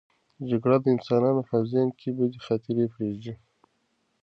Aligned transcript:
جګړه 0.49 0.77
د 0.81 0.85
انسانانو 0.95 1.41
په 1.49 1.55
ذهن 1.71 1.89
کې 1.99 2.09
بدې 2.17 2.39
خاطرې 2.45 2.85
پرېږدي. 2.93 3.33